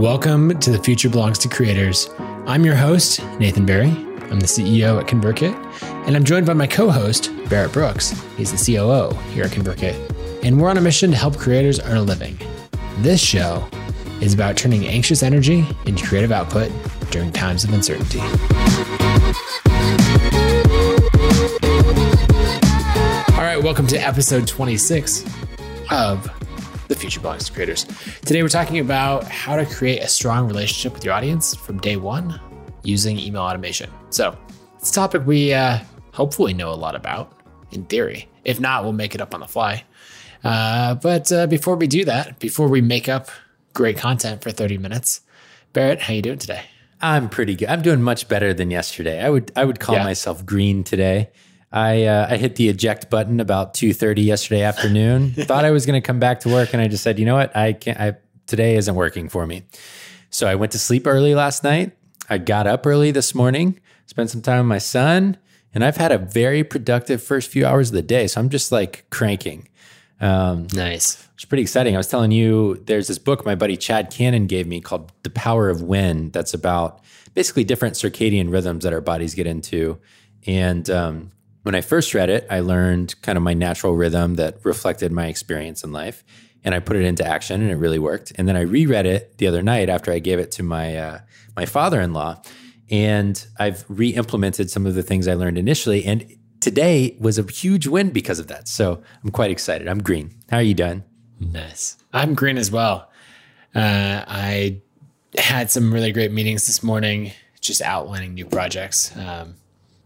[0.00, 2.08] Welcome to The Future Belongs to Creators.
[2.46, 3.90] I'm your host, Nathan Barry.
[4.30, 5.52] I'm the CEO at ConvertKit,
[6.06, 8.18] and I'm joined by my co host, Barrett Brooks.
[8.38, 11.98] He's the COO here at ConvertKit, and we're on a mission to help creators earn
[11.98, 12.38] a living.
[13.00, 13.68] This show
[14.22, 16.72] is about turning anxious energy into creative output
[17.10, 18.20] during times of uncertainty.
[23.34, 25.26] All right, welcome to episode 26
[25.90, 26.39] of
[26.90, 27.84] The Future Belongs to Creators.
[28.26, 31.94] Today, we're talking about how to create a strong relationship with your audience from day
[31.94, 32.40] one
[32.82, 33.88] using email automation.
[34.10, 34.36] So,
[34.76, 35.78] it's a topic we uh,
[36.12, 37.32] hopefully know a lot about
[37.70, 38.28] in theory.
[38.44, 39.84] If not, we'll make it up on the fly.
[40.42, 43.28] Uh, but uh, before we do that, before we make up
[43.72, 45.20] great content for 30 minutes,
[45.72, 46.64] Barrett, how you doing today?
[47.00, 47.68] I'm pretty good.
[47.68, 49.22] I'm doing much better than yesterday.
[49.22, 50.02] I would I would call Yeah.
[50.04, 51.30] myself green today.
[51.72, 55.32] I uh, I hit the eject button about 2:30 yesterday afternoon.
[55.36, 57.36] Thought I was going to come back to work and I just said, "You know
[57.36, 57.56] what?
[57.56, 59.62] I can't I today isn't working for me."
[60.30, 61.92] So I went to sleep early last night.
[62.28, 65.36] I got up early this morning, spent some time with my son,
[65.74, 68.26] and I've had a very productive first few hours of the day.
[68.26, 69.68] So I'm just like cranking.
[70.20, 71.26] Um, Nice.
[71.34, 71.94] it's pretty exciting.
[71.94, 75.30] I was telling you, there's this book my buddy Chad Cannon gave me called The
[75.30, 77.00] Power of When, that's about
[77.34, 79.98] basically different circadian rhythms that our bodies get into.
[80.46, 81.30] And um,
[81.62, 85.26] when I first read it, I learned kind of my natural rhythm that reflected my
[85.26, 86.24] experience in life.
[86.62, 88.32] And I put it into action and it really worked.
[88.36, 91.20] And then I reread it the other night after I gave it to my, uh,
[91.56, 92.42] my father in law.
[92.90, 96.04] And I've re implemented some of the things I learned initially.
[96.04, 98.68] And today was a huge win because of that.
[98.68, 99.88] So I'm quite excited.
[99.88, 100.34] I'm green.
[100.50, 101.04] How are you doing?
[101.38, 101.96] Nice.
[102.12, 103.10] I'm green as well.
[103.74, 104.82] Uh, I
[105.38, 109.54] had some really great meetings this morning, just outlining new projects um,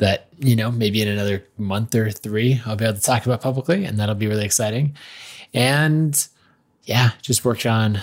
[0.05, 3.41] that, you know, maybe in another month or three, I'll be able to talk about
[3.41, 4.95] publicly, and that'll be really exciting.
[5.55, 6.29] And
[6.83, 8.01] yeah, just worked on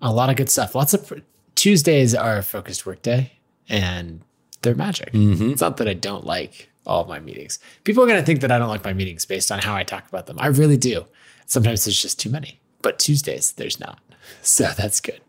[0.00, 0.76] a lot of good stuff.
[0.76, 1.12] Lots of
[1.56, 3.32] Tuesdays are a focused work day,
[3.68, 4.20] and
[4.62, 5.10] they're magic.
[5.50, 7.58] It's not that I don't like all of my meetings.
[7.82, 9.82] People are going to think that I don't like my meetings based on how I
[9.82, 10.36] talk about them.
[10.38, 11.04] I really do.
[11.46, 13.98] Sometimes there's just too many, but Tuesdays there's not.
[14.40, 15.20] So that's good.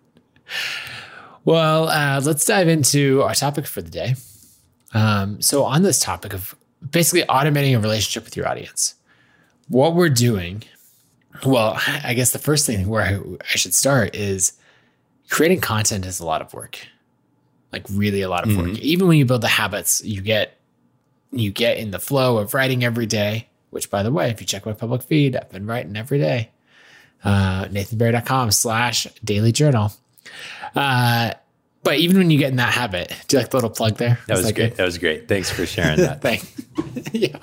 [1.43, 4.15] Well, uh, let's dive into our topic for the day.
[4.95, 6.55] Um, so, on this topic of
[6.89, 8.95] basically automating a relationship with your audience,
[9.67, 10.63] what we're doing,
[11.45, 14.53] well, I guess the first thing where I, I should start is
[15.29, 16.79] creating content is a lot of work,
[17.73, 18.69] like really a lot of work.
[18.79, 20.57] Even when you build the habits, you get
[21.31, 23.49] you get in the flow of writing every day.
[23.71, 26.51] Which, by the way, if you check my public feed, I've been writing every day.
[27.21, 29.91] Uh, NathanBarry.com slash daily journal.
[30.73, 31.31] Uh,
[31.85, 34.19] but even when you get in that habit, do you like the little plug there?
[34.27, 34.69] That Is was great.
[34.71, 34.77] good?
[34.77, 35.27] That was great.
[35.27, 36.19] Thanks for sharing that.
[36.21, 36.43] Thank.
[37.13, 37.37] yeah.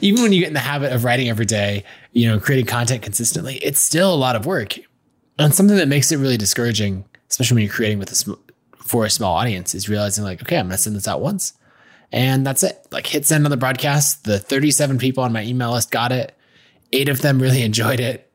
[0.00, 3.02] Even when you get in the habit of writing every day, you know, creating content
[3.02, 4.78] consistently, it's still a lot of work.
[5.36, 8.32] And something that makes it really discouraging, especially when you're creating with a sm-
[8.78, 11.54] for a small audience, is realizing like, okay, I'm gonna send this out once,
[12.12, 12.86] and that's it.
[12.92, 14.24] Like hit send on the broadcast.
[14.24, 16.34] The 37 people on my email list got it.
[16.92, 18.30] Eight of them really enjoyed it,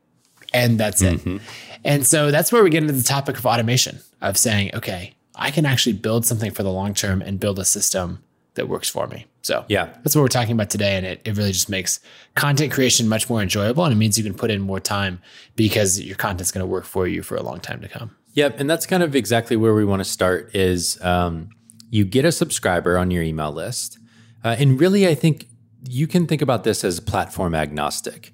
[0.52, 1.20] and that's it.
[1.20, 1.38] Mm-hmm.
[1.84, 5.50] And so that's where we get into the topic of automation of saying, okay, I
[5.50, 8.22] can actually build something for the long term and build a system
[8.54, 9.26] that works for me.
[9.42, 9.86] So Yeah.
[10.02, 10.96] that's what we're talking about today.
[10.96, 11.98] And it, it really just makes
[12.36, 13.84] content creation much more enjoyable.
[13.84, 15.20] And it means you can put in more time
[15.56, 18.14] because your content's going to work for you for a long time to come.
[18.34, 18.60] Yep.
[18.60, 21.48] And that's kind of exactly where we want to start is um,
[21.90, 23.98] you get a subscriber on your email list.
[24.44, 25.46] Uh, and really, I think
[25.88, 28.32] you can think about this as platform agnostic,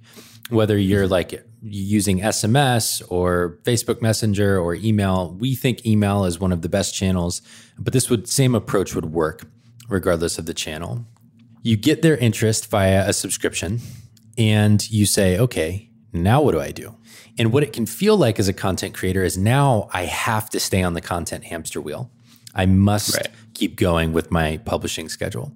[0.51, 5.37] whether you're like using SMS or Facebook Messenger or email.
[5.39, 7.43] We think email is one of the best channels,
[7.79, 9.43] but this would same approach would work
[9.89, 11.05] regardless of the channel.
[11.63, 13.81] You get their interest via a subscription
[14.39, 16.97] and you say, okay, now what do I do?
[17.39, 20.61] And what it can feel like as a content creator is now I have to
[20.61, 22.11] stay on the content hamster wheel.
[22.55, 23.29] I must Right.
[23.55, 25.53] keep going with my publishing schedule.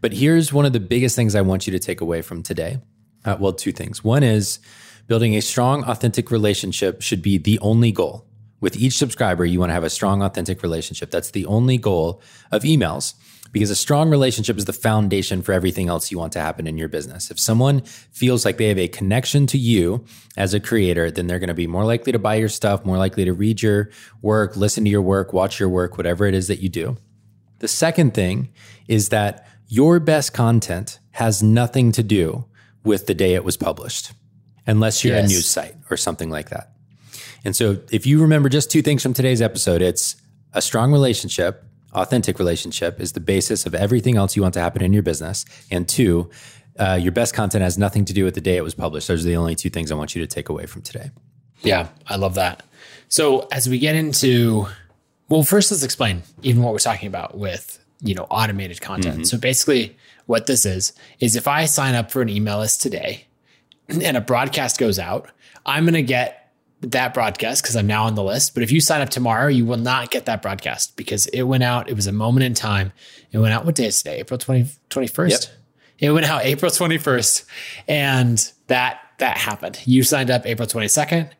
[0.00, 2.78] But here's one of the biggest things I want you to take away from today.
[3.24, 4.02] Uh, well, two things.
[4.04, 4.58] One is
[5.06, 8.26] building a strong, authentic relationship should be the only goal.
[8.60, 11.10] With each subscriber, you want to have a strong, authentic relationship.
[11.10, 13.14] That's the only goal of emails
[13.52, 16.76] because a strong relationship is the foundation for everything else you want to happen in
[16.76, 17.30] your business.
[17.30, 20.04] If someone feels like they have a connection to you
[20.36, 22.98] as a creator, then they're going to be more likely to buy your stuff, more
[22.98, 26.48] likely to read your work, listen to your work, watch your work, whatever it is
[26.48, 26.96] that you do.
[27.60, 28.50] The second thing
[28.88, 32.44] is that your best content has nothing to do
[32.84, 34.12] with the day it was published,
[34.66, 36.72] unless you're a news site or something like that.
[37.44, 40.16] And so, if you remember just two things from today's episode, it's
[40.52, 44.82] a strong relationship, authentic relationship is the basis of everything else you want to happen
[44.82, 45.44] in your business.
[45.70, 46.30] And two,
[46.78, 49.08] uh, your best content has nothing to do with the day it was published.
[49.08, 51.10] Those are the only two things I want you to take away from today.
[51.62, 52.62] Yeah, I love that.
[53.08, 54.66] So as we get into,
[55.28, 59.14] well, first let's explain even what we're talking about with you know automated content.
[59.14, 59.24] Mm-hmm.
[59.24, 59.96] So basically,
[60.26, 63.26] what this is is if I sign up for an email list today,
[63.88, 65.30] and a broadcast goes out,
[65.64, 68.54] I'm going to get that broadcast because I'm now on the list.
[68.54, 71.62] But if you sign up tomorrow, you will not get that broadcast because it went
[71.62, 71.88] out.
[71.88, 72.92] It was a moment in time.
[73.32, 73.64] It went out.
[73.64, 74.18] What day is today?
[74.18, 75.30] April 20, 21st.
[75.30, 75.40] Yep.
[75.98, 77.44] It went out April 21st.
[77.88, 79.80] And that, that happened.
[79.84, 81.30] You signed up April 22nd.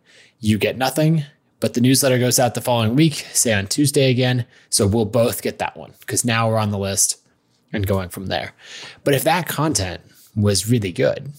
[0.41, 1.25] You get nothing,
[1.61, 4.47] but the newsletter goes out the following week, say on Tuesday again.
[4.69, 7.19] So we'll both get that one because now we're on the list
[7.73, 8.53] and going from there.
[9.05, 10.03] But if that content
[10.35, 11.33] was really good,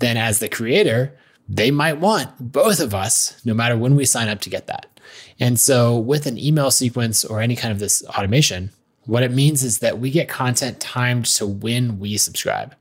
[0.00, 1.16] then as the creator,
[1.48, 5.00] they might want both of us, no matter when we sign up to get that.
[5.38, 8.70] And so with an email sequence or any kind of this automation,
[9.04, 12.74] what it means is that we get content timed to when we subscribe.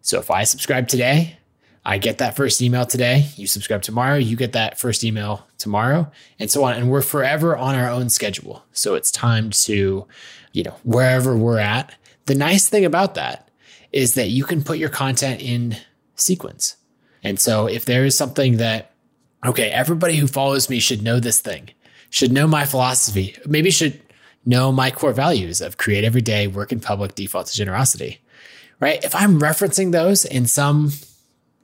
[0.00, 1.38] So if I subscribe today,
[1.84, 3.26] I get that first email today.
[3.36, 6.74] You subscribe tomorrow, you get that first email tomorrow, and so on.
[6.74, 8.64] And we're forever on our own schedule.
[8.72, 10.06] So it's timed to,
[10.52, 11.94] you know, wherever we're at.
[12.24, 13.48] The nice thing about that
[13.92, 15.76] is that you can put your content in
[16.16, 16.76] sequence.
[17.22, 18.92] And so if there is something that,
[19.44, 21.70] okay, everybody who follows me should know this thing,
[22.10, 24.00] should know my philosophy, maybe should
[24.44, 28.20] know my core values of create every day, work in public, default to generosity,
[28.80, 29.02] right?
[29.04, 30.92] If I'm referencing those in some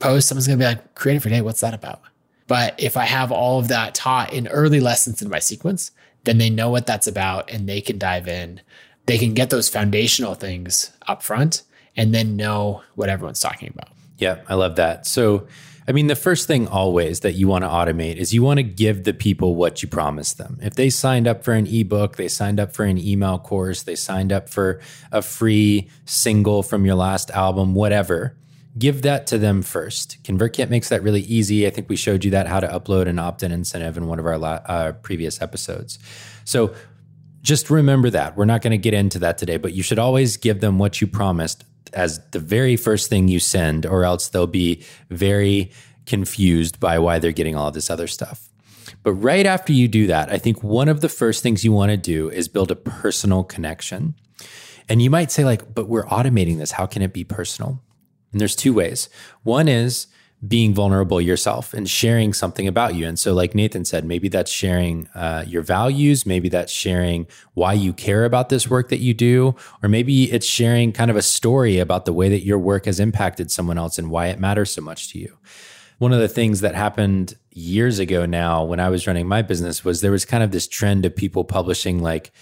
[0.01, 2.03] post, someone's going to be like, create every day, what's that about?
[2.49, 5.93] But if I have all of that taught in early lessons in my sequence,
[6.25, 8.61] then they know what that's about and they can dive in.
[9.07, 11.63] They can get those foundational things up front
[11.97, 13.89] and then know what everyone's talking about.
[14.23, 15.05] Yeah, I love that.
[15.05, 15.49] So,
[15.89, 18.63] I mean, the first thing always that you want to automate is you want to
[18.63, 20.61] give the people what you promised them.
[20.63, 23.97] If they signed up for an ebook, they signed up for an email course, they
[23.97, 24.81] signed up for
[25.11, 28.37] a free single from your last album, whatever,
[28.79, 30.23] give that to them first.
[30.23, 31.67] ConvertKit makes that really easy.
[31.67, 34.21] I think we showed you that how to upload an opt in incentive in one
[34.21, 35.99] of our uh, previous episodes.
[36.45, 36.73] So,
[37.41, 38.37] just remember that.
[38.37, 41.01] We're not going to get into that today, but you should always give them what
[41.01, 45.71] you promised as the very first thing you send, or else they'll be very
[46.07, 48.49] confused by why they're getting all this other stuff.
[49.03, 51.91] But right after you do that, I think one of the first things you want
[51.91, 54.15] to do is build a personal connection.
[54.89, 56.73] And you might say, like, but we're automating this.
[56.73, 57.81] How can it be personal?
[58.33, 59.09] And there's two ways.
[59.43, 60.07] One is
[60.47, 63.07] being vulnerable yourself and sharing something about you.
[63.07, 67.75] And so, like Nathan said, maybe that's sharing uh, your values, maybe that's sharing why
[67.75, 71.23] you care about this work that you do, or maybe it's sharing kind of a
[71.23, 74.73] story about the way that your work has impacted someone else and why it matters
[74.73, 75.39] so much to you.
[75.99, 79.85] One of the things that happened years ago now when I was running my business
[79.85, 82.33] was there was kind of this trend of people publishing like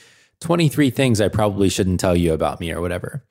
[0.40, 3.22] 23 things I probably shouldn't tell you about me or whatever.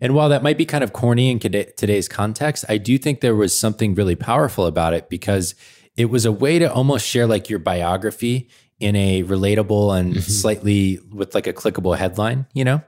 [0.00, 3.36] And while that might be kind of corny in today's context, I do think there
[3.36, 5.54] was something really powerful about it because
[5.96, 8.48] it was a way to almost share like your biography
[8.78, 10.20] in a relatable and mm-hmm.
[10.20, 12.82] slightly with like a clickable headline, you know?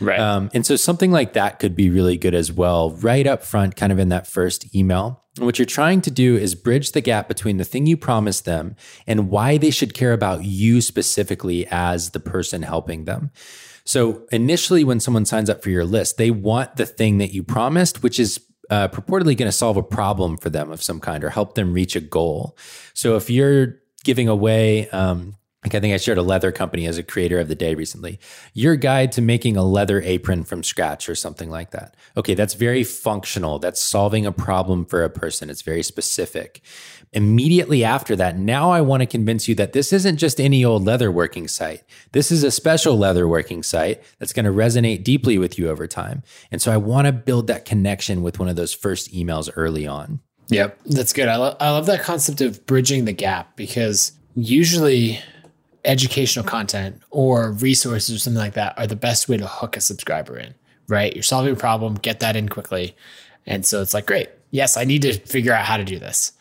[0.00, 0.18] Right.
[0.18, 3.76] Um, and so something like that could be really good as well, right up front,
[3.76, 5.22] kind of in that first email.
[5.36, 8.44] And what you're trying to do is bridge the gap between the thing you promised
[8.44, 8.76] them
[9.06, 13.30] and why they should care about you specifically as the person helping them.
[13.84, 17.42] So initially, when someone signs up for your list, they want the thing that you
[17.42, 18.40] promised, which is
[18.70, 21.72] uh, purportedly going to solve a problem for them of some kind or help them
[21.72, 22.56] reach a goal.
[22.94, 26.98] So if you're giving away, um, like I think I shared a leather company as
[26.98, 28.18] a creator of the day recently.
[28.52, 31.96] Your guide to making a leather apron from scratch or something like that.
[32.16, 33.58] Okay, that's very functional.
[33.58, 35.50] That's solving a problem for a person.
[35.50, 36.62] It's very specific
[37.12, 40.84] immediately after that, now I want to convince you that this isn't just any old
[40.84, 41.82] leather working site.
[42.12, 45.86] This is a special leather working site that's going to resonate deeply with you over
[45.86, 46.22] time.
[46.50, 49.86] And so I want to build that connection with one of those first emails early
[49.86, 50.20] on.
[50.48, 51.28] Yep, that's good.
[51.28, 55.20] I, lo- I love that concept of bridging the gap because usually
[55.84, 59.80] educational content or resources or something like that are the best way to hook a
[59.80, 60.54] subscriber in,
[60.88, 61.14] right?
[61.14, 62.94] You're solving a problem, get that in quickly.
[63.46, 64.28] And so it's like, great.
[64.50, 66.32] Yes, I need to figure out how to do this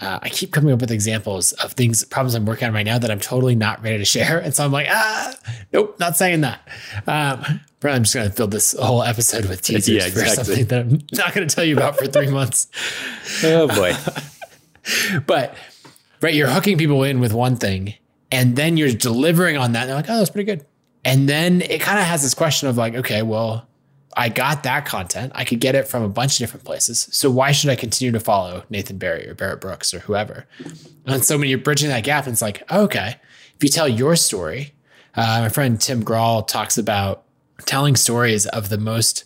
[0.00, 2.98] uh, I keep coming up with examples of things, problems I'm working on right now
[2.98, 4.38] that I'm totally not ready to share.
[4.48, 5.34] And so I'm like, ah,
[5.72, 6.66] nope, not saying that.
[7.06, 10.36] Um, probably I'm just going to fill this whole episode with teasers yeah, exactly.
[10.36, 12.68] for something that I'm not going to tell you about for three months.
[13.44, 13.94] oh boy.
[15.26, 15.54] but,
[16.22, 17.94] right, you're hooking people in with one thing
[18.30, 19.82] and then you're delivering on that.
[19.82, 20.64] And they're like, oh, that's pretty good.
[21.04, 23.66] And then it kind of has this question of like, okay, well,
[24.16, 25.32] I got that content.
[25.34, 27.08] I could get it from a bunch of different places.
[27.12, 30.46] So why should I continue to follow Nathan Barry or Barrett Brooks or whoever?
[31.06, 33.16] And so when you're bridging that gap, it's like, okay,
[33.54, 34.72] if you tell your story,
[35.14, 37.24] uh, my friend Tim Grahl talks about
[37.64, 39.24] telling stories of the most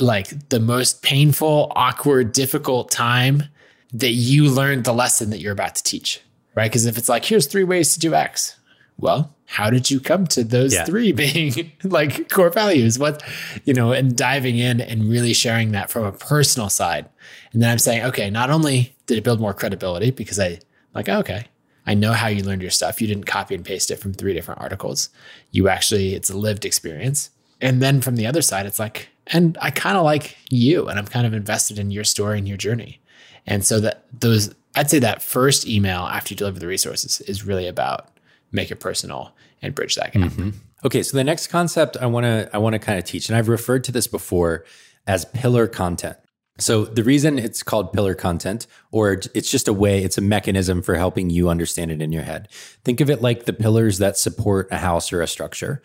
[0.00, 3.44] like the most painful, awkward, difficult time
[3.92, 6.20] that you learned the lesson that you're about to teach.
[6.56, 6.68] Right?
[6.70, 8.56] Because if it's like, here's three ways to do X,
[8.98, 10.84] well, how did you come to those Yeah.
[10.84, 12.98] three being like core values?
[12.98, 13.22] What,
[13.64, 17.08] you know, and diving in and really sharing that from a personal side.
[17.52, 20.58] And then I'm saying, okay, not only did it build more credibility because I
[20.94, 21.46] like, oh, okay,
[21.86, 23.00] I know how you learned your stuff.
[23.00, 25.10] You didn't copy and paste it from three different articles.
[25.52, 27.30] You actually, it's a lived experience.
[27.60, 30.98] And then from the other side, it's like, and I kind of like you and
[30.98, 33.00] I'm kind of invested in your story and your journey.
[33.46, 37.44] And so that those, I'd say that first email after you deliver the resources is
[37.44, 38.08] really about
[38.52, 40.30] make it personal and bridge that gap.
[40.30, 40.50] Mm-hmm.
[40.84, 43.36] Okay, so the next concept I want to I want to kind of teach, and
[43.36, 44.64] I've referred to this before
[45.06, 46.16] as pillar content.
[46.58, 50.82] So the reason it's called pillar content, or it's just a way, it's a mechanism
[50.82, 52.48] for helping you understand it in your head.
[52.84, 55.82] Think of it like the pillars that support a house or a structure.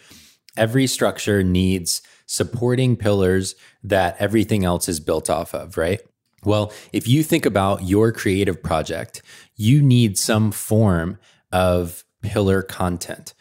[0.55, 6.01] Every structure needs supporting pillars that everything else is built off of, right?
[6.43, 9.21] Well, if you think about your creative project,
[9.55, 11.19] you need some form
[11.51, 13.33] of pillar content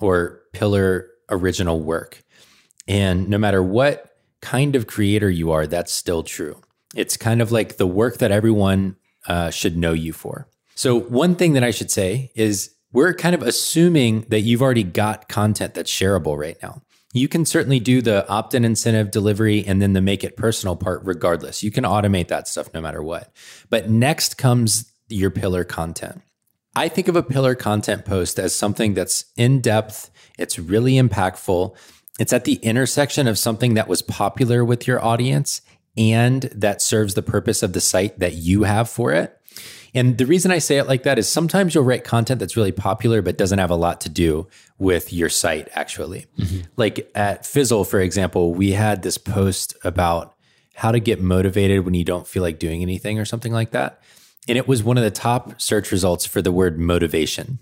[0.00, 2.22] or pillar original work.
[2.86, 6.60] And no matter what kind of creator you are, that's still true.
[6.94, 10.48] It's kind of like the work that everyone uh, should know you for.
[10.74, 14.84] So, one thing that I should say is we're kind of assuming that you've already
[14.84, 16.82] got content that's shareable right now.
[17.18, 20.76] You can certainly do the opt in incentive delivery and then the make it personal
[20.76, 21.62] part regardless.
[21.62, 23.32] You can automate that stuff no matter what.
[23.68, 26.22] But next comes your pillar content.
[26.76, 31.76] I think of a pillar content post as something that's in depth, it's really impactful,
[32.20, 35.60] it's at the intersection of something that was popular with your audience
[35.96, 39.37] and that serves the purpose of the site that you have for it.
[39.94, 42.72] And the reason I say it like that is sometimes you'll write content that's really
[42.72, 46.26] popular but doesn't have a lot to do with your site actually.
[46.38, 46.60] Mm-hmm.
[46.76, 50.34] Like at Fizzle, for example, we had this post about
[50.74, 54.00] how to get motivated when you don't feel like doing anything or something like that.
[54.46, 57.58] And it was one of the top search results for the word motivation.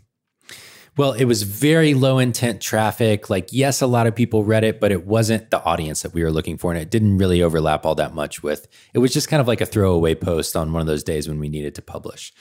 [0.96, 3.28] Well, it was very low intent traffic.
[3.28, 6.22] Like, yes, a lot of people read it, but it wasn't the audience that we
[6.22, 6.72] were looking for.
[6.72, 9.60] And it didn't really overlap all that much with it was just kind of like
[9.60, 12.32] a throwaway post on one of those days when we needed to publish.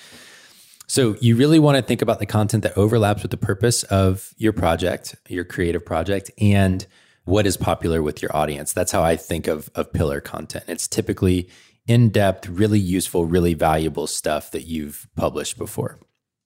[0.87, 4.33] So, you really want to think about the content that overlaps with the purpose of
[4.37, 6.85] your project, your creative project, and
[7.25, 8.71] what is popular with your audience.
[8.71, 10.65] That's how I think of, of pillar content.
[10.67, 11.49] It's typically
[11.87, 15.99] in depth, really useful, really valuable stuff that you've published before.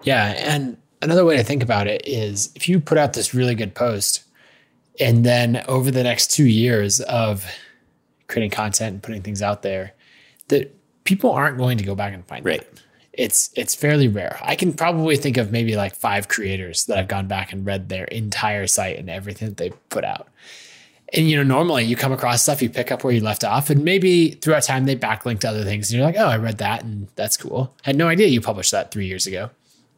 [0.04, 0.28] Yeah.
[0.38, 3.76] And another way to think about it is if you put out this really good
[3.76, 4.24] post
[5.00, 7.46] and then over the next two years of
[8.28, 9.94] creating content and putting things out there,
[10.50, 10.76] that
[11.06, 12.60] people aren't going to go back and find Right.
[12.60, 12.82] that.
[13.14, 14.40] It's it's fairly rare.
[14.42, 17.90] I can probably think of maybe like five creators that I've gone back and read
[17.90, 20.30] their entire site and everything that they put out.
[21.12, 23.70] And you know, normally you come across stuff, you pick up where you left off,
[23.72, 26.60] and maybe throughout time they backlink to other things, and you're like, oh, I read
[26.60, 27.76] that, and that's cool.
[27.82, 29.50] Had no idea you published that three years ago.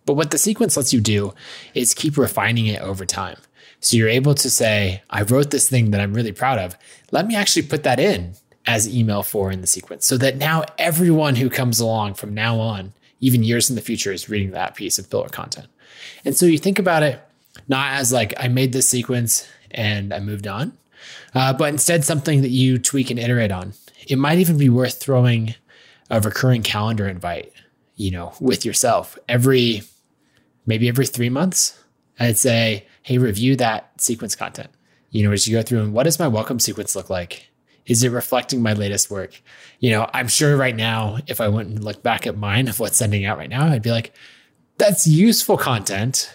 [0.06, 1.34] But what the sequence lets you do
[1.74, 3.38] is keep refining it over time.
[3.80, 6.78] So you're able to say, I wrote this thing that I'm really proud of.
[7.12, 8.34] Let me actually put that in
[8.66, 12.60] as email four in the sequence so that now everyone who comes along from now
[12.60, 15.68] on, even years in the future, is reading that piece of pillar content.
[16.24, 17.20] And so you think about it
[17.68, 20.78] not as like, I made this sequence and I moved on,
[21.34, 23.74] uh, but instead something that you tweak and iterate on.
[24.08, 25.56] It might even be worth throwing
[26.10, 27.52] a recurring calendar invite,
[27.96, 29.84] you know, with yourself every
[30.66, 31.78] maybe every three months.
[32.20, 34.70] I'd say, hey, review that sequence content.
[35.10, 37.50] You know, as you go through and what does my welcome sequence look like?
[37.86, 39.42] Is it reflecting my latest work?
[39.80, 42.80] You know, I'm sure right now, if I went and looked back at mine of
[42.80, 44.14] what's sending out right now, I'd be like,
[44.78, 46.32] that's useful content,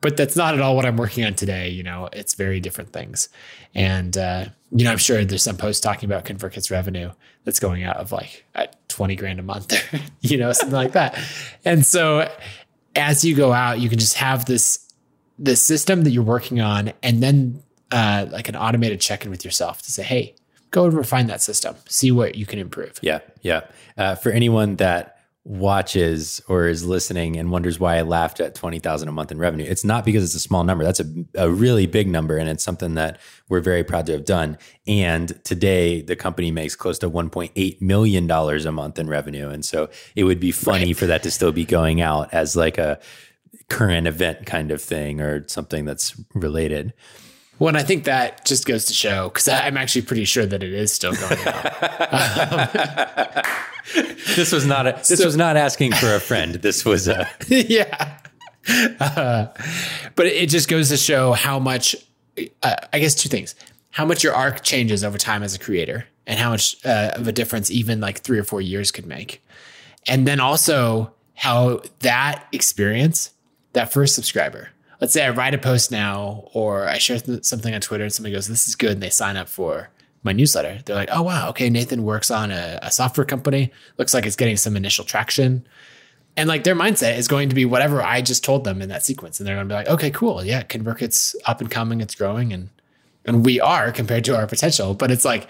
[0.00, 1.70] but that's not at all what I'm working on today.
[1.70, 3.28] You know, it's very different things.
[3.74, 7.10] And, uh, you know, I'm sure there's some posts talking about ConvertKit's revenue
[7.44, 9.74] that's going out of like at 20 grand a month,
[10.20, 11.18] you know, something like that.
[11.64, 12.30] And so
[12.94, 14.86] as you go out, you can just have this,
[15.38, 19.82] this system that you're working on and then uh, like an automated check-in with yourself
[19.82, 20.34] to say, hey,
[20.70, 22.98] go and refine that system, see what you can improve.
[23.02, 23.62] Yeah, yeah.
[23.96, 25.09] Uh, for anyone that
[25.44, 29.38] watches or is listening and wonders why I laughed at twenty thousand a month in
[29.38, 30.84] revenue, it's not because it's a small number.
[30.84, 33.18] That's a, a really big number, and it's something that
[33.48, 34.58] we're very proud to have done.
[34.86, 39.08] And today, the company makes close to one point eight million dollars a month in
[39.08, 40.96] revenue, and so it would be funny Right.
[40.96, 43.00] for that to still be going out as like a
[43.68, 46.92] current event kind of thing or something that's related.
[47.60, 50.62] Well, and I think that just goes to show because I'm actually pretty sure that
[50.62, 53.46] it is still going out.
[54.36, 56.54] This was not a, this was not asking for a friend.
[56.54, 58.18] This was a yeah.
[59.00, 59.46] Uh,
[60.14, 61.96] but it just goes to show how much,
[62.62, 63.56] uh, I guess, two things
[63.90, 67.26] how much your arc changes over time as a creator and how much uh, of
[67.26, 69.44] a difference even like three or four years could make.
[70.06, 73.30] And then also how that experience
[73.72, 74.68] that first subscriber.
[75.00, 78.34] Let's say I write a post now or I share something on Twitter and somebody
[78.34, 78.92] goes, This is good.
[78.92, 79.90] And they sign up for
[80.22, 80.80] my newsletter.
[80.84, 81.48] They're like, Oh, wow.
[81.50, 81.70] Okay.
[81.70, 83.72] Nathan works on a, a software company.
[83.98, 85.66] Looks like it's getting some initial traction.
[86.36, 89.04] And like their mindset is going to be whatever I just told them in that
[89.04, 89.40] sequence.
[89.40, 90.44] And they're going to be like, okay, cool.
[90.44, 90.62] Yeah.
[90.62, 92.00] ConvertKit's up and coming.
[92.00, 92.52] It's growing.
[92.52, 92.68] And,
[93.24, 95.48] and we are compared to our potential, but it's like,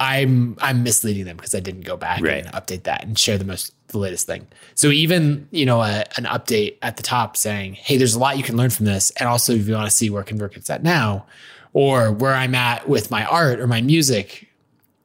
[0.00, 2.44] I'm I'm misleading them because I didn't go back right.
[2.44, 4.46] and update that and share the most the latest thing.
[4.74, 8.36] So even you know a, an update at the top saying, "Hey, there's a lot
[8.36, 10.82] you can learn from this," and also if you want to see where ConvertKit's at
[10.82, 11.26] now,
[11.72, 14.48] or where I'm at with my art or my music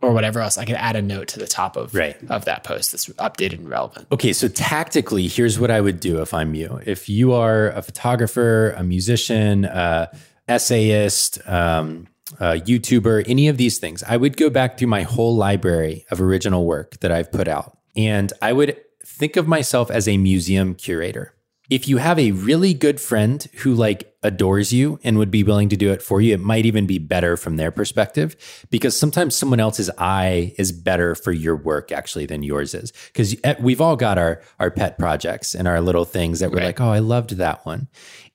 [0.02, 2.18] or whatever else, I can add a note to the top of right.
[2.30, 4.08] of that post that's updated and relevant.
[4.12, 6.80] Okay, so tactically, here's what I would do if I'm you.
[6.86, 10.14] If you are a photographer, a musician, uh,
[10.48, 11.40] essayist.
[11.48, 12.08] Um,
[12.40, 16.22] uh, YouTuber, any of these things, I would go back through my whole library of
[16.22, 17.78] original work that I've put out.
[17.96, 21.36] And I would think of myself as a museum curator.
[21.70, 25.70] If you have a really good friend who like adores you and would be willing
[25.70, 28.36] to do it for you, it might even be better from their perspective
[28.70, 32.92] because sometimes someone else's eye is better for your work actually than yours is.
[33.08, 36.58] Because eh, we've all got our our pet projects and our little things that we're
[36.58, 36.66] right.
[36.66, 37.88] like, oh, I loved that one.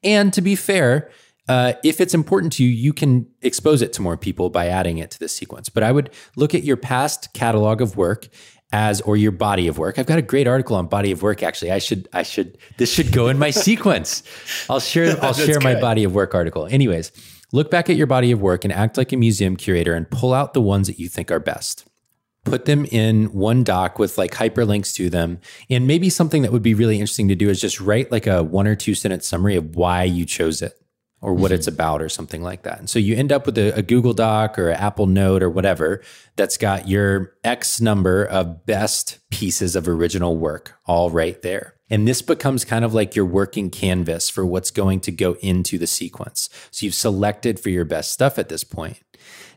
[0.02, 1.10] And to be fair,
[1.48, 4.98] uh, if it's important to you, you can expose it to more people by adding
[4.98, 5.68] it to the sequence.
[5.68, 8.28] But I would look at your past catalog of work
[8.70, 9.98] as or your body of work.
[9.98, 11.72] I've got a great article on body of work actually.
[11.72, 14.22] I should I should this should go in my sequence.
[14.68, 15.64] I'll share I'll share good.
[15.64, 16.66] my body of work article.
[16.66, 17.12] Anyways,
[17.52, 20.34] look back at your body of work and act like a museum curator and pull
[20.34, 21.86] out the ones that you think are best.
[22.44, 25.40] Put them in one doc with like hyperlinks to them.
[25.68, 28.42] And maybe something that would be really interesting to do is just write like a
[28.42, 30.77] one or two sentence summary of why you chose it
[31.20, 31.54] or what mm-hmm.
[31.54, 32.78] it's about or something like that.
[32.78, 36.02] And so you end up with a, a, Google Doc or Apple Note or whatever
[36.36, 41.74] that's got your X number of best pieces of original work all right there.
[41.90, 45.78] And this becomes kind of like your working canvas for what's going to go into
[45.78, 46.48] the sequence.
[46.70, 49.00] So you've selected for your best stuff at this point.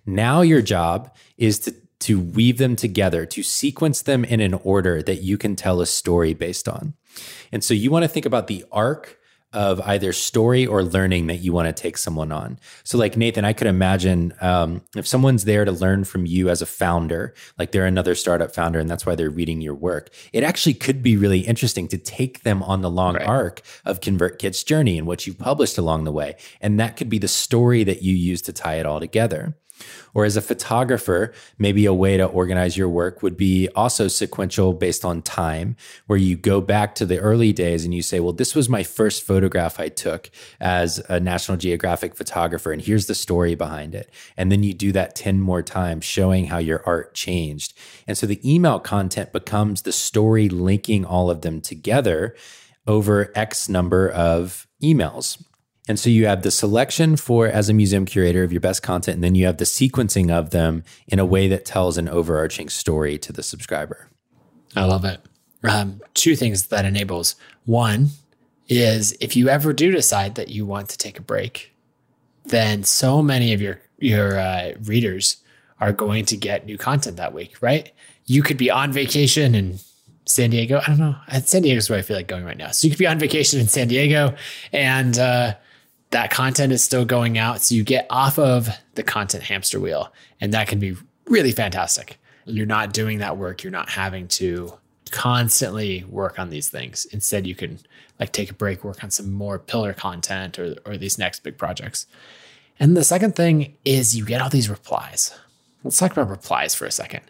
[0.06, 5.04] Now your job is to to weave them together, to sequence them in an order
[5.04, 6.95] that you can tell a story based on.
[7.52, 9.19] And so you want to think about the arc
[9.54, 12.58] of either story or learning that you want to take someone on.
[12.84, 16.62] So, like Nathan, I could imagine um, if someone's there to learn from you as
[16.62, 20.10] a founder, like they're another startup founder, and that's why they're reading your work.
[20.32, 23.28] It actually could be really interesting to take them on the long right.
[23.28, 27.20] arc of ConvertKit's journey and what you've published along the way, and that could be
[27.20, 29.56] the story that you use to tie it all together.
[30.13, 34.74] Or as a photographer, maybe a way to organize your work would be also sequential
[34.74, 35.76] based on time,
[36.08, 38.84] where you go back to the early days and you say, well, this was my
[38.84, 44.10] first photograph I took as a National Geographic photographer, and here's the story behind it.
[44.36, 47.74] And then you do that 10 more times, showing how your art changed.
[48.08, 52.36] And so the email content becomes the story linking all of them together
[52.88, 55.44] over X number of emails.
[55.88, 59.15] And so you have the selection for as a museum curator of your best content,
[59.15, 62.70] and then you have the sequencing of them in a way that tells an overarching
[62.70, 64.08] story to the subscriber.
[64.76, 65.20] I love it.
[65.63, 67.36] Um, two things that enables.
[67.65, 68.10] One
[68.67, 71.74] is if you ever do decide that you want to take a break,
[72.46, 75.38] then so many of your your uh, readers
[75.80, 77.91] are going to get new content that week, right?
[78.26, 79.80] You could be on vacation in
[80.26, 80.80] San Diego.
[80.80, 81.15] I don't know.
[81.44, 82.72] San Diego is where I feel like going right now.
[82.72, 84.36] So you could be on vacation in San Diego,
[84.72, 85.56] and uh,
[86.12, 87.62] that content is still going out.
[87.62, 90.95] So you get off of the content hamster wheel, and that can be
[91.26, 92.19] really fantastic.
[92.45, 93.63] You're not doing that work.
[93.63, 94.74] You're not having to
[95.12, 97.06] constantly work on these things.
[97.06, 97.80] Instead, you can
[98.19, 101.58] like take a break, work on some more pillar content or, or these next big
[101.58, 102.06] projects.
[102.80, 105.38] And the second thing is you get all these replies.
[105.84, 107.21] Let's talk about replies for a second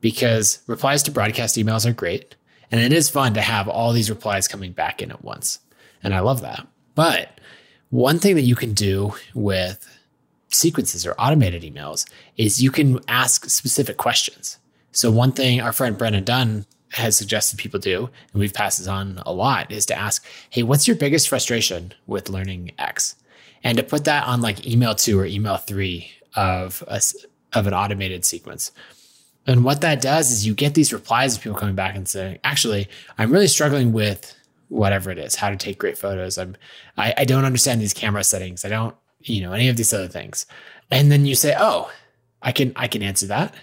[0.00, 2.36] because replies to broadcast emails are great.
[2.70, 5.58] And it is fun to have all these replies coming back in at once.
[6.02, 6.66] And I love that.
[6.94, 7.40] But
[7.90, 9.86] one thing that you can do with
[10.48, 14.58] sequences or automated emails is you can ask specific questions.
[14.92, 18.88] So, one thing our friend Brennan Dunn has suggested people do, and we've passed this
[18.88, 23.16] on a lot, is to ask, Hey, what's your biggest frustration with learning X?
[23.62, 27.00] And to put that on like email two or email three of a,
[27.52, 28.72] of an automated sequence.
[29.46, 32.38] And what that does is you get these replies of people coming back and saying,
[32.44, 34.34] actually, I'm really struggling with
[34.70, 36.38] whatever it is, how to take great photos.
[36.38, 36.56] I'm,
[36.96, 38.64] I, I don't understand these camera settings.
[38.64, 40.46] I don't, you know, any of these other things.
[40.90, 41.90] And then you say, oh,
[42.40, 43.54] I can, I can answer that.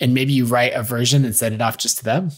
[0.00, 2.30] And maybe you write a version and send it off just to them.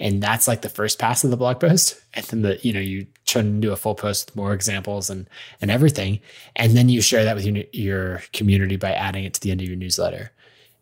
[0.00, 2.00] And that's like the first pass of the blog post.
[2.14, 5.28] And then the, you know, you turn into a full post with more examples and,
[5.60, 6.20] and everything.
[6.56, 9.60] And then you share that with your, your community by adding it to the end
[9.60, 10.32] of your newsletter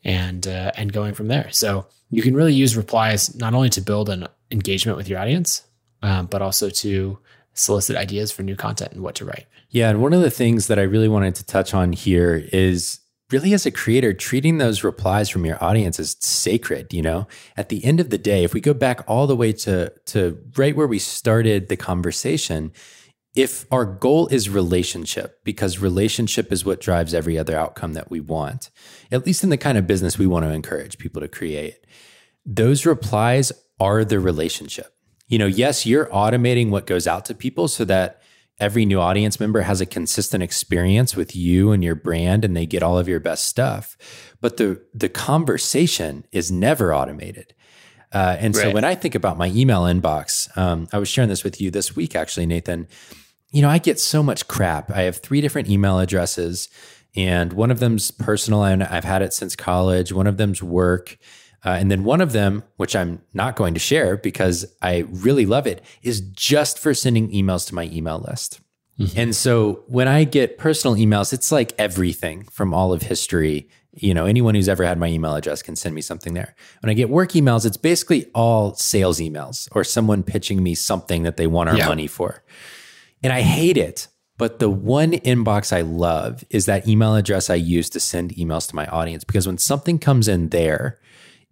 [0.05, 1.51] and, uh, and going from there.
[1.51, 5.62] So you can really use replies not only to build an engagement with your audience,
[6.03, 7.19] um, but also to
[7.55, 9.47] solicit ideas for new content and what to write.
[9.71, 9.91] Yeah.
[9.91, 13.53] And one of the things that I really wanted to touch on here is really
[13.55, 17.27] as a creator, treating those replies from your audience as sacred, you know?
[17.57, 20.39] At the end of the day, if we go back all the way to to
[20.57, 22.73] right where we started the conversation,
[23.35, 28.21] if our goal is relationship, because relationship is what drives every other outcome that we
[28.21, 28.71] want,
[29.13, 31.85] at least in the kind of business we want to encourage people to create,
[32.47, 34.96] those replies are the relationship.
[35.29, 38.23] You know, yes, you're automating what goes out to people so that
[38.59, 42.67] every new audience member has a consistent experience with you and your brand and they
[42.67, 43.97] get all of your best stuff.
[44.41, 47.55] But the the conversation is never automated.
[48.12, 48.62] Uh, and right.
[48.62, 51.71] so when I think about my email inbox, um, I was sharing this with you
[51.71, 52.89] this week, actually, Nathan.
[53.51, 54.91] You know, I get so much crap.
[54.91, 56.69] I have three different email addresses,
[57.15, 60.12] and one of them's personal, and I've had it since college.
[60.12, 61.19] One of them's work.
[61.67, 65.47] Uh, and then one of them, which I'm not going to share because I really
[65.47, 68.61] love it, is just for sending emails to my email list.
[69.01, 69.19] Mm-hmm.
[69.19, 73.69] And so when I get personal emails, it's like everything from all of history.
[73.93, 76.55] You know, anyone who's ever had my email address can send me something there.
[76.83, 81.25] When I get work emails, it's basically all sales emails or someone pitching me something
[81.25, 81.89] that they want our yeah.
[81.89, 82.45] money for.
[83.25, 84.07] And I hate it.
[84.39, 88.69] But the one inbox I love is that email address I use to send emails
[88.69, 91.01] to my audience because when something comes in there,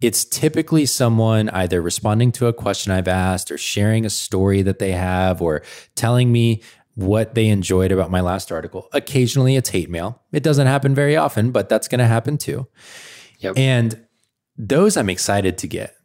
[0.05, 4.79] it's typically someone either responding to a question I've asked or sharing a story that
[4.79, 5.63] they have or
[5.95, 6.61] telling me
[6.95, 8.87] what they enjoyed about my last article.
[8.93, 10.21] Occasionally it's hate mail.
[10.31, 12.67] It doesn't happen very often, but that's going to happen too.
[13.39, 13.57] Yep.
[13.57, 14.05] And
[14.57, 15.95] those I'm excited to get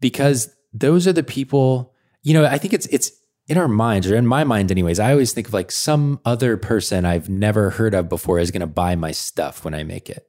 [0.00, 3.12] because those are the people, you know, I think it's it's
[3.46, 5.00] in our minds or in my mind anyways.
[5.00, 8.60] I always think of like some other person I've never heard of before is going
[8.60, 10.26] to buy my stuff when I make it.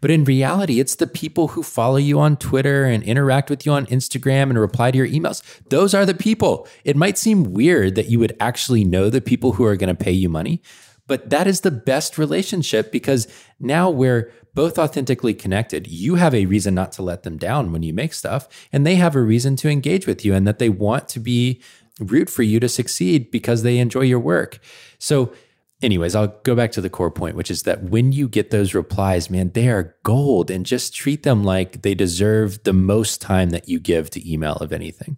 [0.00, 3.72] But in reality, it's the people who follow you on Twitter and interact with you
[3.72, 5.42] on Instagram and reply to your emails.
[5.68, 6.68] Those are the people.
[6.84, 10.04] It might seem weird that you would actually know the people who are going to
[10.04, 10.62] pay you money,
[11.06, 13.28] but that is the best relationship because
[13.60, 15.86] now we're both authentically connected.
[15.86, 18.94] You have a reason not to let them down when you make stuff, and they
[18.96, 21.60] have a reason to engage with you and that they want to be
[22.00, 24.58] root for you to succeed because they enjoy your work.
[24.98, 25.32] So
[25.82, 28.74] anyways, I'll go back to the core point, which is that when you get those
[28.74, 33.50] replies, man, they are gold and just treat them like they deserve the most time
[33.50, 35.16] that you give to email of anything.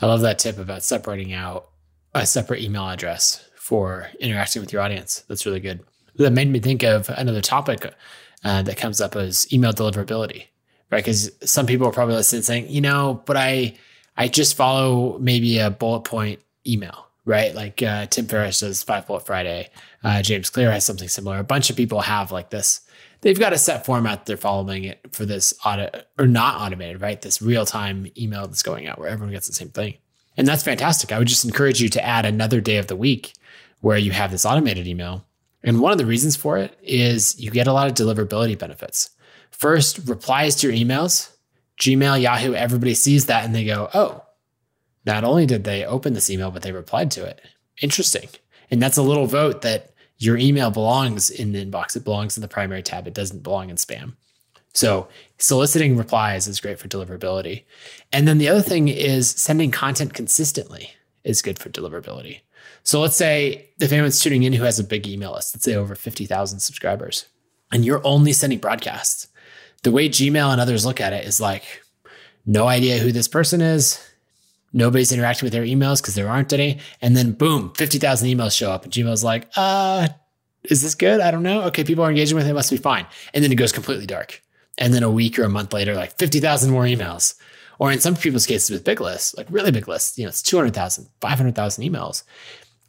[0.00, 1.70] I love that tip about separating out
[2.14, 5.24] a separate email address for interacting with your audience.
[5.28, 5.82] That's really good.
[6.16, 7.92] That made me think of another topic
[8.44, 10.44] uh, that comes up as email deliverability,
[10.90, 11.04] right?
[11.04, 13.76] Because some people are probably listening saying, you know, but I,
[14.16, 17.54] I just follow maybe a bullet point email, right?
[17.54, 19.68] Like uh, Tim Ferriss does Five Bullet Friday.
[20.02, 21.38] Uh, James Clear has something similar.
[21.38, 22.80] A bunch of people have like this.
[23.20, 27.20] They've got a set format they're following it for this audit or not automated, right?
[27.20, 29.96] This real time email that's going out where everyone gets the same thing.
[30.36, 31.12] And that's fantastic.
[31.12, 33.32] I would just encourage you to add another day of the week
[33.80, 35.26] where you have this automated email.
[35.64, 39.10] And one of the reasons for it is you get a lot of deliverability benefits.
[39.50, 41.32] First, replies to your emails,
[41.80, 44.22] Gmail, Yahoo, everybody sees that and they go, oh,
[45.06, 47.40] not only did they open this email, but they replied to it.
[47.80, 48.28] Interesting.
[48.70, 51.94] And that's a little vote that your email belongs in the inbox.
[51.94, 53.06] It belongs in the primary tab.
[53.06, 54.14] It doesn't belong in spam.
[54.74, 57.64] So soliciting replies is great for deliverability.
[58.12, 60.90] And then the other thing is sending content consistently
[61.24, 62.40] is good for deliverability.
[62.82, 65.74] So let's say if anyone's tuning in who has a big email list, let's say
[65.74, 67.26] over 50,000 subscribers,
[67.72, 69.28] and you're only sending broadcasts,
[69.82, 71.64] the way Gmail and others look at it is like,
[72.44, 74.00] no idea who this person is
[74.76, 76.78] nobody's interacting with their emails because there aren't any.
[77.00, 80.08] And then boom, 50,000 emails show up and Gmail's like, uh,
[80.64, 81.20] is this good?
[81.20, 81.62] I don't know.
[81.62, 83.06] Okay, people are engaging with it, must be fine.
[83.32, 84.42] And then it goes completely dark.
[84.78, 87.34] And then a week or a month later, like 50,000 more emails.
[87.78, 90.42] Or in some people's cases with big lists, like really big lists, you know, it's
[90.42, 92.22] 200,000, 500,000 emails.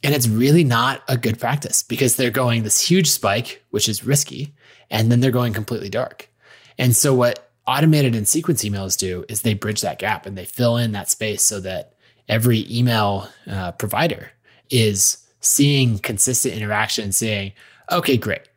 [0.02, 4.04] And it's really not a good practice because they're going this huge spike, which is
[4.04, 4.54] risky,
[4.90, 6.30] and then they're going completely dark.
[6.78, 10.46] And so what automated and sequence emails do is they bridge that gap and they
[10.46, 11.92] fill in that space so that
[12.28, 14.30] every email uh, provider
[14.70, 17.52] is seeing consistent interaction, and saying,
[17.92, 18.48] okay, great,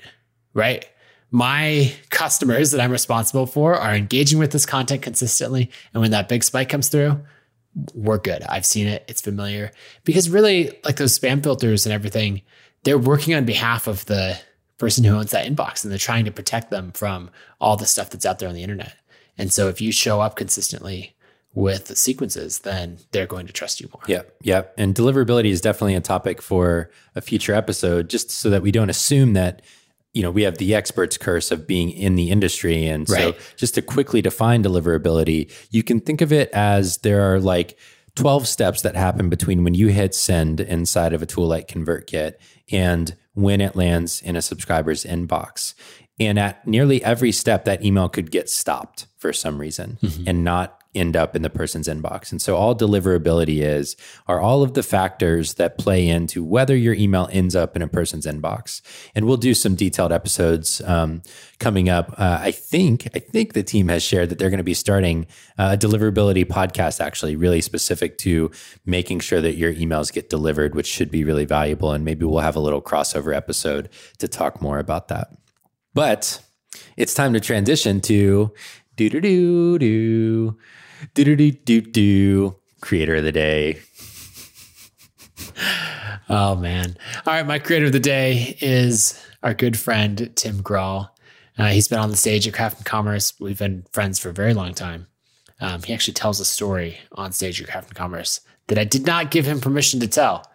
[0.54, 0.86] right?
[1.30, 5.70] My customers that I'm responsible for are engaging with this content consistently.
[5.94, 7.22] And when that big spike comes through,
[7.94, 8.44] we're good.
[8.44, 9.06] I've seen it.
[9.08, 9.72] It's familiar
[10.04, 12.42] because really like those spam filters and everything,
[12.84, 14.38] they're working on behalf of the
[14.78, 17.30] person who owns that inbox and they're trying to protect them from
[17.62, 18.96] all the stuff that's out there on the internet.
[19.38, 21.16] And so if you show up consistently
[21.54, 24.04] with sequences, then they're going to trust you more.
[24.08, 24.22] Yeah.
[24.42, 24.64] Yeah.
[24.78, 28.90] And deliverability is definitely a topic for a future episode, just so that we don't
[28.90, 29.62] assume that,
[30.14, 32.86] you know, we have the expert's curse of being in the industry.
[32.86, 33.36] And right.
[33.36, 37.78] so just to quickly define deliverability, you can think of it as there are like
[38.16, 42.34] 12 steps that happen between when you hit send inside of a tool like ConvertKit
[42.72, 45.74] and when it lands in a subscriber's inbox.
[46.22, 50.24] And at nearly every step, that email could get stopped for some reason mm-hmm.
[50.28, 52.32] and not end up in the person's inbox.
[52.32, 53.96] And so all deliverability is
[54.28, 57.88] are all of the factors that play into whether your email ends up in a
[57.88, 58.82] person's inbox.
[59.16, 61.24] And we'll do some detailed episodes um,
[61.60, 62.14] coming up.
[62.20, 65.28] Uh, I think I think the team has shared that they're going to be starting
[65.58, 68.52] a deliverability podcast, actually, really specific to
[68.86, 71.94] making sure that your emails get delivered, which should be really valuable.
[71.94, 75.30] And maybe we'll have a little crossover episode to talk more about that.
[75.94, 76.42] But
[76.98, 78.54] it's time to transition to
[78.96, 80.58] do do do do
[81.14, 82.56] do do do do do.
[82.82, 83.80] Creator of the day.
[86.30, 86.98] oh man!
[87.26, 91.10] All right, my creator of the day is our good friend Tim Grahl.
[91.58, 93.34] Uh, he's been on the stage at Craft and Commerce.
[93.40, 95.08] We've been friends for a very long time.
[95.60, 99.06] Um, he actually tells a story on stage at Craft and Commerce that I did
[99.06, 100.51] not give him permission to tell.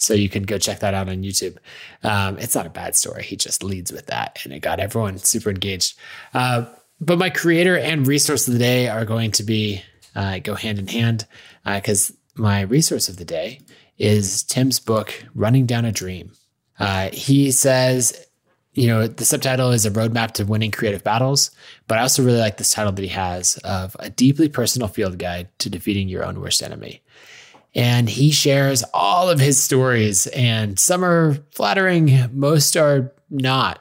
[0.00, 1.58] So you can go check that out on YouTube.
[2.02, 3.22] Um, it's not a bad story.
[3.22, 5.98] He just leads with that, and it got everyone super engaged.
[6.32, 6.64] Uh,
[7.00, 9.82] but my creator and resource of the day are going to be
[10.14, 11.26] uh, go hand in hand
[11.64, 13.60] because uh, my resource of the day
[13.98, 16.32] is Tim's book, Running Down a Dream.
[16.78, 18.26] Uh, he says,
[18.72, 21.50] you know, the subtitle is a roadmap to winning creative battles,
[21.86, 25.18] but I also really like this title that he has of a deeply personal field
[25.18, 27.02] guide to defeating your own worst enemy.
[27.74, 33.80] And he shares all of his stories, and some are flattering, most are not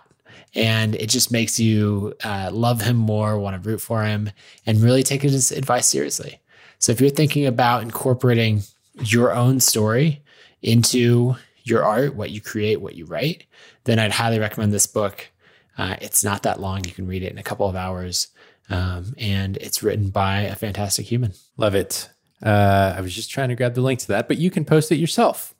[0.55, 4.31] and it just makes you uh, love him more, want to root for him,
[4.65, 6.39] and really take his advice seriously.
[6.79, 8.63] So if you're thinking about incorporating
[8.95, 10.21] your own story
[10.61, 13.45] into your art, what you create, what you write,
[13.83, 15.29] then I'd highly recommend this book.
[15.77, 18.27] Uh, it's not that long; you can read it in a couple of hours,
[18.69, 21.33] um, and it's written by a fantastic human.
[21.57, 22.09] Love it.
[22.43, 24.91] Uh, I was just trying to grab the link to that, but you can post
[24.91, 25.53] it yourself.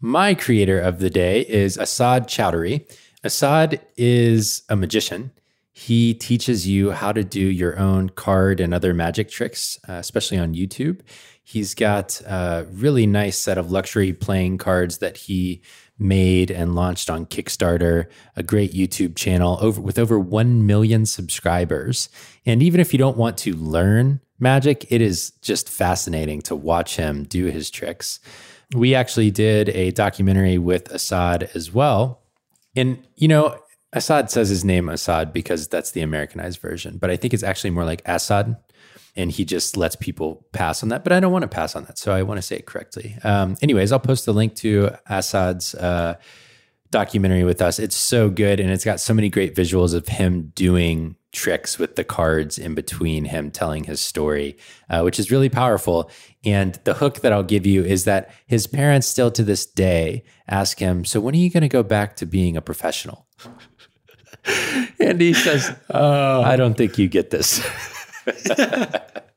[0.00, 2.90] My creator of the day is Asad Chowdhury.
[3.22, 5.30] Asad is a magician.
[5.72, 10.38] He teaches you how to do your own card and other magic tricks, uh, especially
[10.38, 11.00] on YouTube.
[11.42, 15.62] He's got a really nice set of luxury playing cards that he
[15.98, 18.06] made and launched on Kickstarter,
[18.36, 22.08] a great YouTube channel over with over 1 million subscribers.
[22.46, 26.96] And even if you don't want to learn magic, it is just fascinating to watch
[26.96, 28.20] him do his tricks.
[28.74, 32.20] We actually did a documentary with Assad as well
[32.76, 33.58] and, you know,
[33.92, 37.70] Assad says his name Assad because that's the Americanized version, but I think it's actually
[37.70, 38.56] more like Assad.
[39.16, 41.02] And he just lets people pass on that.
[41.02, 41.98] But I don't want to pass on that.
[41.98, 43.16] So I want to say it correctly.
[43.24, 46.14] Um, anyways, I'll post the link to Assad's uh,
[46.90, 47.78] documentary with us.
[47.78, 48.60] It's so good.
[48.60, 52.74] And it's got so many great visuals of him doing tricks with the cards in
[52.74, 54.56] between him telling his story,
[54.88, 56.10] uh, which is really powerful.
[56.44, 60.24] And the hook that I'll give you is that his parents still to this day
[60.48, 63.26] ask him, So when are you going to go back to being a professional?
[65.00, 67.64] and he says, Oh, I don't think you get this.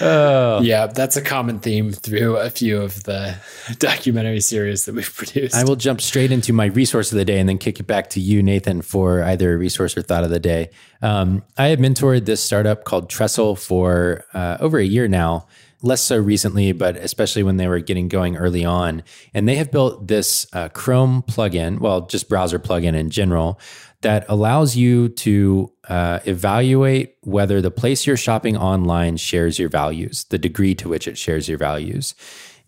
[0.00, 0.60] oh.
[0.62, 3.36] Yeah, that's a common theme through a few of the
[3.78, 5.54] documentary series that we've produced.
[5.54, 8.10] I will jump straight into my resource of the day and then kick it back
[8.10, 10.70] to you, Nathan, for either a resource or thought of the day.
[11.02, 15.46] Um, I have mentored this startup called Trestle for uh, over a year now.
[15.80, 19.04] Less so recently, but especially when they were getting going early on.
[19.32, 23.60] And they have built this uh, Chrome plugin, well, just browser plugin in general,
[24.02, 30.24] that allows you to uh, evaluate whether the place you're shopping online shares your values,
[30.30, 32.14] the degree to which it shares your values.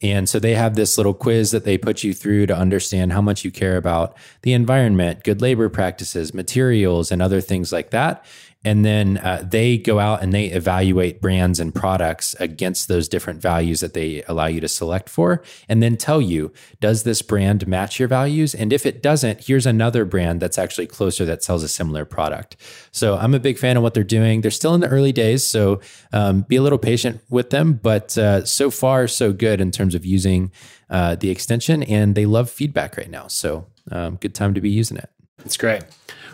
[0.03, 3.21] And so they have this little quiz that they put you through to understand how
[3.21, 8.25] much you care about the environment, good labor practices, materials, and other things like that.
[8.63, 13.41] And then uh, they go out and they evaluate brands and products against those different
[13.41, 17.67] values that they allow you to select for, and then tell you, does this brand
[17.67, 18.55] match your values?
[18.55, 22.57] And if it doesn't, here's another brand that's actually closer that sells a similar product.
[22.91, 24.43] So I'm a big fan of what they're doing.
[24.43, 25.81] They're still in the early days, so
[26.13, 27.81] um, be a little patient with them.
[27.83, 30.53] But uh, so far, so good in terms of using
[30.91, 33.27] uh, the extension, and they love feedback right now.
[33.29, 35.09] So um, good time to be using it.
[35.39, 35.83] That's great.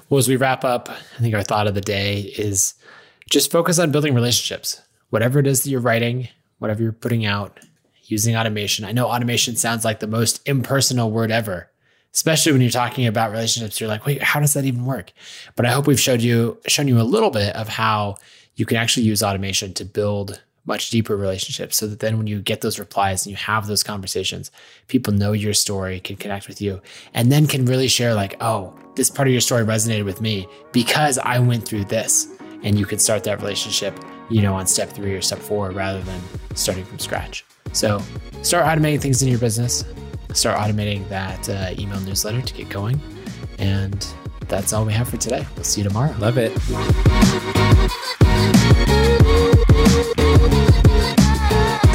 [0.09, 2.75] Well, as we wrap up, I think our thought of the day is
[3.29, 4.81] just focus on building relationships.
[5.11, 7.59] Whatever it is that you're writing, whatever you're putting out,
[8.05, 8.85] using automation.
[8.85, 11.71] I know automation sounds like the most impersonal word ever,
[12.15, 13.81] especially when you're talking about relationships.
[13.81, 15.13] You're like, wait, how does that even work?
[15.57, 18.17] But I hope we've showed you shown you a little bit of how
[18.55, 22.41] you can actually use automation to build much deeper relationships so that then when you
[22.41, 24.51] get those replies and you have those conversations,
[24.89, 26.81] people know your story, can connect with you,
[27.15, 30.47] and then can really share, like, oh, this part of your story resonated with me
[30.73, 32.29] because I went through this.
[32.63, 33.97] And you can start that relationship,
[34.29, 36.21] you know, on step three or step four rather than
[36.55, 37.45] starting from scratch.
[37.73, 38.03] So
[38.43, 39.85] start automating things in your business.
[40.33, 43.01] Start automating that uh, email newsletter to get going.
[43.59, 44.07] And
[44.49, 45.47] that's all we have for today.
[45.55, 46.15] We'll see you tomorrow.
[46.19, 46.53] Love it.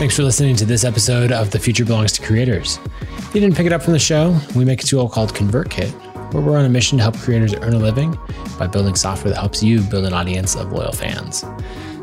[0.01, 2.79] Thanks for listening to this episode of The Future Belongs to Creators.
[3.01, 5.91] If you didn't pick it up from the show, we make a tool called ConvertKit,
[6.33, 8.17] where we're on a mission to help creators earn a living
[8.57, 11.43] by building software that helps you build an audience of loyal fans.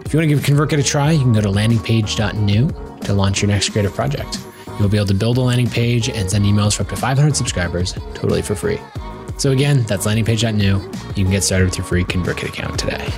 [0.05, 3.43] If you want to give ConvertKit a try, you can go to landingpage.new to launch
[3.43, 4.47] your next creative project.
[4.79, 7.35] You'll be able to build a landing page and send emails for up to 500
[7.35, 8.79] subscribers totally for free.
[9.39, 10.77] So again, that's landingpage.new.
[11.17, 13.13] You can get started with your free ConvertKit account today.